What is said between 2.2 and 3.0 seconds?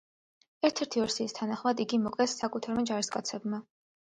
საკუთარმა